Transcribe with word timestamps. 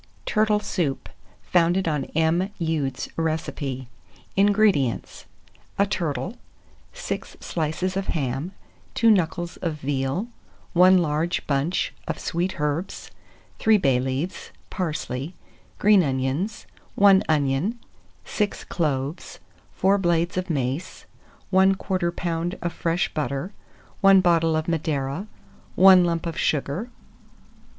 TURTLE 0.25 0.61
SOUP 0.61 1.09
(founded 1.43 1.87
on 1.87 2.05
M. 2.15 2.49
Ude's 2.57 3.07
Recipe). 3.17 3.87
189. 4.33 4.47
INGREDIENTS. 4.47 5.25
A 5.77 5.85
turtle, 5.85 6.37
6 6.91 7.37
slices 7.39 7.95
of 7.95 8.07
ham, 8.07 8.51
2 8.95 9.11
knuckles 9.11 9.57
of 9.57 9.73
veal, 9.75 10.25
1 10.73 10.97
large 10.97 11.45
bunch 11.45 11.93
of 12.07 12.17
sweet 12.17 12.59
herbs, 12.59 13.11
3 13.59 13.77
bay 13.77 13.99
leaves, 13.99 14.49
parsley, 14.71 15.35
green 15.77 16.01
onions, 16.01 16.65
1 16.95 17.21
onion, 17.29 17.77
6 18.25 18.63
cloves, 18.63 19.37
4 19.75 19.99
blades 19.99 20.35
of 20.35 20.49
mace, 20.49 21.05
1/4 21.53 21.77
lb. 22.11 22.57
of 22.63 22.73
fresh 22.73 23.13
butter, 23.13 23.53
1 24.01 24.19
bottle 24.19 24.55
of 24.55 24.67
Madeira, 24.67 25.27
1 25.75 26.03
lump 26.03 26.25
of 26.25 26.39
sugar. 26.39 26.89